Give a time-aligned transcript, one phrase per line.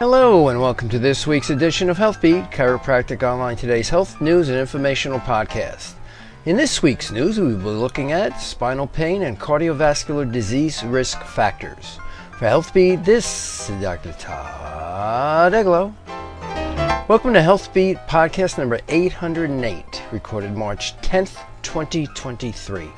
[0.00, 4.58] Hello, and welcome to this week's edition of HealthBeat, Chiropractic Online Today's health news and
[4.58, 5.94] informational podcast.
[6.44, 11.22] In this week's news, we will be looking at spinal pain and cardiovascular disease risk
[11.22, 11.98] factors.
[12.38, 14.12] For HealthBeat, this is Dr.
[14.14, 15.94] Todd Eglow.
[17.06, 22.90] Welcome to HealthBeat podcast number 808, recorded March 10th, 2023.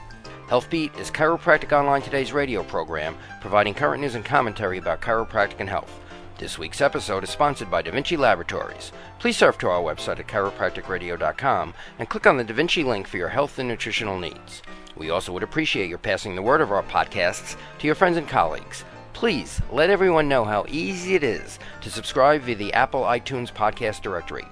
[0.49, 5.69] HealthBeat is Chiropractic Online Today's radio program, providing current news and commentary about chiropractic and
[5.69, 6.01] health.
[6.39, 8.91] This week's episode is sponsored by Da Vinci Laboratories.
[9.19, 13.19] Please surf to our website at chiropracticradio.com and click on the Da Vinci link for
[13.19, 14.63] your health and nutritional needs.
[14.97, 18.27] We also would appreciate your passing the word of our podcasts to your friends and
[18.27, 18.83] colleagues.
[19.17, 24.03] Please let everyone know how easy it is to subscribe via the Apple iTunes podcast
[24.03, 24.45] directory.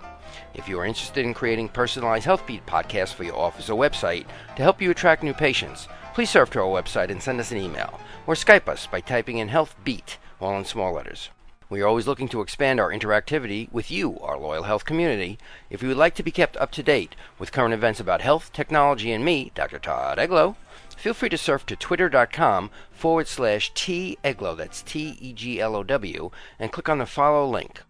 [0.55, 4.25] If you are interested in creating personalized HealthBeat podcasts for your office or website
[4.57, 7.59] to help you attract new patients, please surf to our website and send us an
[7.59, 11.29] email or Skype us by typing in HealthBeat, all in small letters.
[11.71, 15.39] We are always looking to expand our interactivity with you, our loyal health community.
[15.71, 18.53] If you would like to be kept up to date with current events about health,
[18.53, 19.79] technology, and me, Dr.
[19.79, 20.57] Todd Eglow,
[20.97, 25.75] feel free to surf to twitter.com forward slash T Eglow, that's T E G L
[25.75, 27.81] O W, and click on the follow link.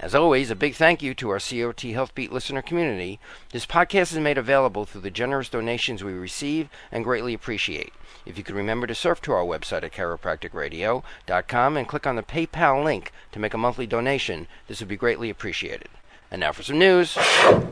[0.00, 3.20] As always, a big thank you to our COT HealthBeat listener community.
[3.52, 7.92] This podcast is made available through the generous donations we receive and greatly appreciate.
[8.24, 12.22] If you could remember to surf to our website at chiropracticradio.com and click on the
[12.22, 15.88] PayPal link to make a monthly donation, this would be greatly appreciated.
[16.30, 17.16] And now for some news.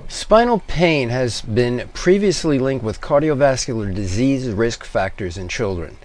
[0.09, 5.97] Spinal pain has been previously linked with cardiovascular disease risk factors in children.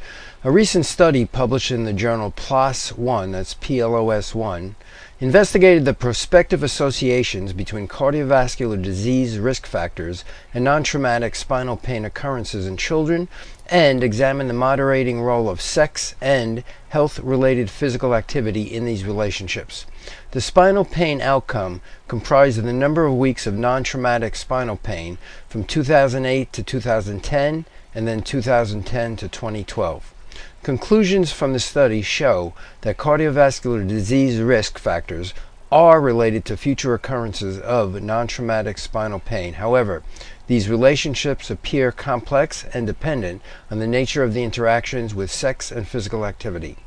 [0.45, 4.75] A recent study published in the journal PLOS One, that's PLOS One,
[5.21, 12.67] investigated the prospective associations between cardiovascular disease risk factors and non traumatic spinal pain occurrences
[12.67, 13.29] in children
[13.67, 19.85] and examined the moderating role of sex and health related physical activity in these relationships.
[20.31, 25.17] The spinal pain outcome comprised the number of weeks of non traumatic spinal pain
[25.47, 30.14] from 2008 to 2010 and then 2010 to 2012.
[30.63, 35.33] Conclusions from the study show that cardiovascular disease risk factors
[35.71, 39.53] are related to future occurrences of non traumatic spinal pain.
[39.55, 40.03] However,
[40.47, 43.41] these relationships appear complex and dependent
[43.71, 46.77] on the nature of the interactions with sex and physical activity.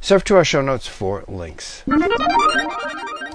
[0.00, 1.82] Surf to our show notes for links.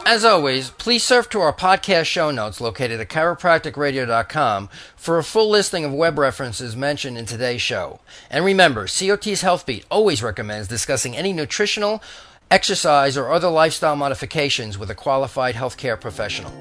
[0.06, 5.50] As always, please surf to our podcast show notes located at chiropracticradio.com for a full
[5.50, 8.00] listing of web references mentioned in today's show.
[8.30, 12.02] And remember, COT's Health Beat always recommends discussing any nutritional,
[12.50, 16.52] exercise, or other lifestyle modifications with a qualified healthcare professional.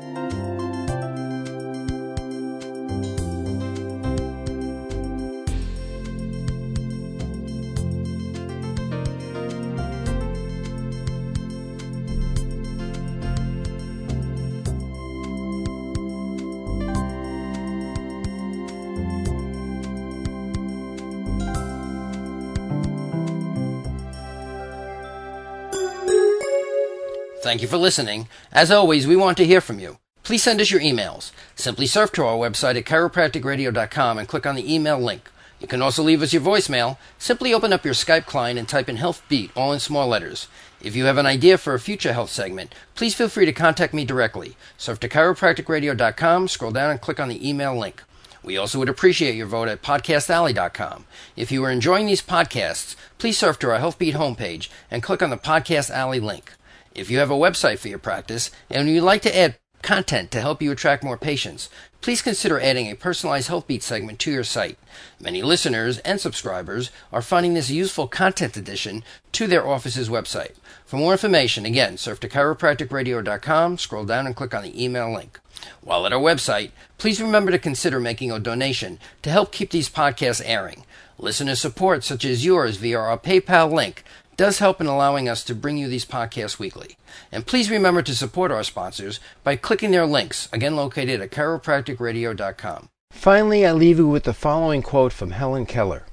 [27.42, 28.28] Thank you for listening.
[28.52, 29.98] As always, we want to hear from you.
[30.22, 31.32] Please send us your emails.
[31.54, 35.30] Simply surf to our website at chiropracticradio.com and click on the email link.
[35.58, 36.98] You can also leave us your voicemail.
[37.18, 40.48] Simply open up your Skype client and type in Health Beat, all in small letters.
[40.82, 43.94] If you have an idea for a future health segment, please feel free to contact
[43.94, 44.56] me directly.
[44.76, 48.02] Surf to chiropracticradio.com, scroll down and click on the email link.
[48.42, 51.06] We also would appreciate your vote at podcastalley.com.
[51.36, 55.30] If you are enjoying these podcasts, please surf to our HealthBeat homepage and click on
[55.30, 56.52] the Podcast Alley link.
[56.94, 60.40] If you have a website for your practice and you'd like to add content to
[60.40, 61.70] help you attract more patients,
[62.00, 64.78] please consider adding a personalized HealthBeat segment to your site.
[65.20, 70.56] Many listeners and subscribers are finding this useful content addition to their office's website.
[70.84, 75.38] For more information, again, surf to chiropracticradio.com, scroll down and click on the email link.
[75.82, 79.88] While at our website, please remember to consider making a donation to help keep these
[79.88, 80.84] podcasts airing.
[81.18, 84.02] Listener support, such as yours via our PayPal link,
[84.40, 86.96] does help in allowing us to bring you these podcasts weekly.
[87.30, 92.88] And please remember to support our sponsors by clicking their links, again located at chiropracticradio.com.
[93.10, 96.06] Finally, I leave you with the following quote from Helen Keller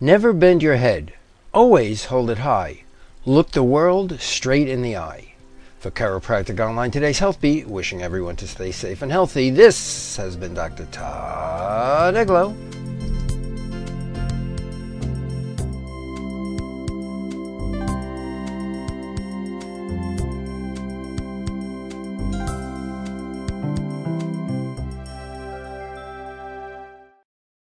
[0.00, 1.14] Never bend your head,
[1.54, 2.84] always hold it high.
[3.24, 5.32] Look the world straight in the eye.
[5.78, 10.36] For Chiropractic Online, today's Health Beat, wishing everyone to stay safe and healthy, this has
[10.36, 10.84] been Dr.
[10.92, 12.91] Todd Eglow.